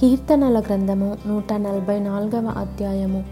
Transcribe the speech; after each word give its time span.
కీర్తనల 0.00 0.60
గ్రంథము 0.60 1.16
నూట 1.26 1.52
నలభై 1.52 1.98
నాలుగవ 1.98 2.54
అధ్యాయము. 2.58 3.24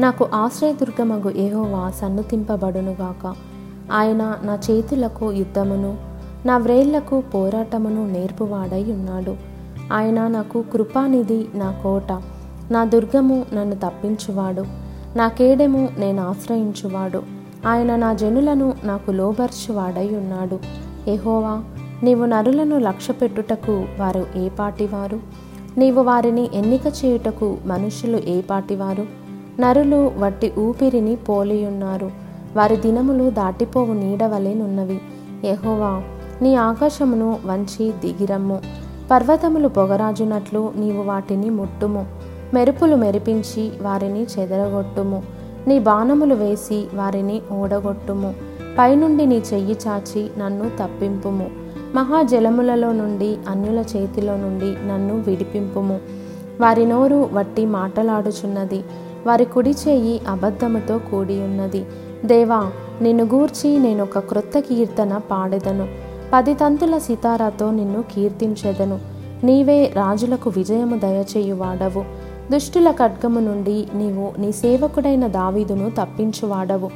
నాకు 0.00 0.28
ఆశ్రయదుర్గమగు 0.34 1.30
ఏహోవా 1.30 1.90
సన్నుతింపబడునుగాక. 1.90 3.34
ఆయన 3.92 4.36
నా 4.42 4.58
చేతులకు 4.70 5.32
యుద్ధమును 5.32 5.96
నా 6.46 6.56
వ్రేళ్ళకు 6.56 7.20
పోరాటమును 7.20 8.06
నేర్పువాడై 8.06 8.82
ఉన్నాడు 8.82 9.36
ఆయన 9.92 10.28
నాకు 10.28 10.64
కృపానిధి 10.72 11.46
నా 11.54 11.70
కోట 11.82 12.22
నా 12.70 12.84
దుర్గము 12.84 13.46
నన్ను 13.54 13.74
తప్పించువాడు. 13.74 14.64
నా 15.16 15.28
కేడెము 15.28 15.88
నేను 15.98 16.28
ఆశ్రయించువాడు. 16.28 17.22
ఆయన 17.66 17.96
నా 17.96 18.12
జనులను 18.12 18.74
నాకు 18.84 19.10
లోబర్చువాడై 19.10 20.08
ఉన్నాడు 20.08 20.58
ఎహోవా 21.10 21.64
నీవు 22.02 22.24
నరులను 22.24 22.78
లక్ష్యపెట్టుటకు 22.78 23.84
వారు 23.98 24.26
ఏ 24.36 24.48
పాటివారు? 24.48 25.44
నీవు 25.78 26.02
వారిని 26.02 26.50
ఎన్నిక 26.54 26.86
చేయుటకు 26.86 27.56
మనుషులు 27.66 28.20
ఏపాటివారు 28.26 29.06
నరులు 29.60 30.12
వట్టి 30.18 30.52
ఊపిరిని 30.58 31.16
పోలియున్నారు. 31.16 32.10
వారి 32.56 32.76
దినములు 32.76 33.30
దాటిపోవు 33.30 33.92
నీడవలేనున్నవి 33.92 35.00
ఎహోవా 35.44 36.02
నీ 36.42 36.54
ఆకాశమును 36.54 37.38
వంచి 37.44 37.92
దిగిరమ్ము. 37.92 38.60
పర్వతములు 39.10 39.68
పొగరాజునట్లు 39.68 40.72
నీవు 40.76 41.02
వాటిని 41.02 41.50
ముట్టుము. 41.50 42.06
మెరుపులు 42.54 42.96
మెరిపించి 42.96 43.72
వారిని 43.82 44.26
చెదరగొట్టుము. 44.38 45.22
నీ 45.68 45.78
బాణములు 45.78 46.34
వేసి 46.34 46.86
వారిని 46.94 47.42
ఓడగొట్టుము 47.52 48.34
పైనుండి 48.78 49.26
నీ 49.26 49.42
చెయ్యి 49.52 49.76
చాచి 49.88 50.30
నన్ను 50.38 50.70
తప్పింపుము. 50.82 51.63
మహాజలములలో 51.94 52.92
నుండి 52.92 53.36
అన్యుల 53.48 53.84
చేతిలో 53.96 54.36
నుండి 54.36 54.88
నన్ను 54.88 55.20
విడిపింపుము. 55.20 56.00
వారి 56.60 56.86
నోరు 56.86 57.28
వట్టి 57.32 57.66
మాటలాడుచున్నది. 57.66 58.84
వారి 59.26 59.44
కుడి 59.44 59.70
చేయి 59.70 60.20
అబద్ధముతో 60.28 60.98
కూడి 60.98 61.40
ఉన్నది 61.40 61.86
దేవా 62.24 62.70
నిన్ను 63.02 63.24
గూర్చి 63.24 63.78
నేను 63.78 64.02
ఒక 64.02 64.18
క్రొత్త 64.18 64.58
కీర్తన 64.58 65.20
పాడెదను. 65.30 65.88
పది 66.32 66.54
తంతుల 66.54 66.98
సితారాతో 66.98 67.70
నిన్ను 67.70 68.04
కీర్తించెదను. 68.14 68.98
నీవే 69.44 69.86
రాజులకు 69.86 70.50
విజయము 70.50 70.98
దయచేయువాడవు. 70.98 72.04
దుష్టుల 72.52 72.90
ఖడ్గము 72.90 73.40
నుండి 73.40 73.86
నీవు 73.94 74.40
నీ 74.40 74.52
సేవకుడైన 74.52 75.26
దావీదును 75.26 75.90
తప్పించువాడవు. 75.90 76.90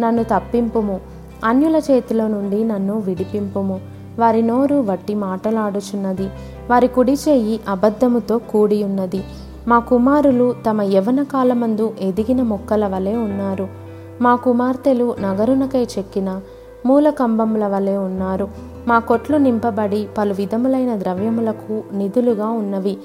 నన్ను 0.00 0.22
తప్పింపుము. 0.22 1.00
అన్యుల 1.44 1.80
చేతిలో 1.90 2.28
నుండి 2.28 2.64
నన్ను 2.64 2.98
విడిపింపుము. 2.98 3.97
వారి 4.18 4.42
నోరు 4.42 4.74
వట్టి 4.74 5.14
మాటలాడుచున్నది. 5.14 6.28
వారి 6.70 6.88
కుడి 6.88 7.12
చేయి 7.12 7.60
అబద్ధముతో 7.68 8.38
కూడి 8.38 8.84
ఉన్నది 8.84 9.24
మా 9.68 9.78
కుమారులు 9.78 10.54
తమ 10.68 10.82
యవన 10.82 11.22
కాలమందు 11.22 11.94
ఎదిగిన 12.00 12.42
మొక్కల 12.42 12.86
వలె 12.86 13.16
ఉన్నారు. 13.16 13.68
మా 14.20 14.36
కుమార్తెలు 14.36 15.14
నగరునకై 15.20 15.82
చెక్కిన 15.82 16.40
మూల 16.86 17.10
కంబముల 17.10 17.66
వలె 17.66 17.96
ఉన్నారు. 17.96 18.48
మా 18.86 18.98
కొట్లు 18.98 19.36
నింపబడి 19.36 20.08
పలు 20.18 20.34
విధములైన 20.34 21.00
ద్రవ్యములకు 21.00 21.82
నిధులుగా 21.92 22.48
ఉన్నవి. 22.48 22.96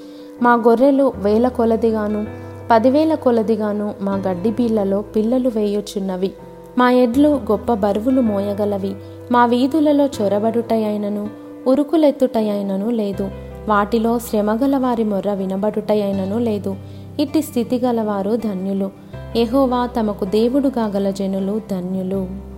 మా 0.42 0.54
గొర్రెలు 0.54 1.12
వేల 1.16 1.48
కొలదిగాను 1.48 2.26
పదివేల 2.70 3.14
కొలదిగాను 3.14 3.94
మా 4.00 4.14
గడ్డి 4.28 4.50
బీళ్ళలో 4.50 5.00
పిల్లలు 5.00 5.48
వేయుచున్నవి. 5.48 6.32
మా 6.78 6.90
ఎడ్లు 6.90 7.28
గొప్ప 7.28 7.74
బరువులు 7.74 8.20
మోయగలవి. 8.20 8.94
మా 9.30 9.46
వీధులలో 9.46 10.06
చొరబడుటయైనను 10.06 11.28
ఉరుకులెత్తుటయైనను 11.66 12.90
లేదు. 12.90 13.30
వాటిలో 13.68 14.18
శ్రమగల 14.18 14.76
వారి 14.76 15.04
మొర్ర 15.04 15.34
వినబడుటయైనను 15.34 16.38
లేదు. 16.38 16.76
ఇట్టి 17.20 17.42
స్థితి 17.42 17.78
గలవారు 17.78 18.36
ధన్యులు. 18.36 18.90
ఎహోవా 19.36 19.86
తమకు 19.86 20.24
దేవుడుగా 20.24 20.86
గల 20.86 21.10
జనులు 21.10 21.60
ధన్యులు. 21.70 22.53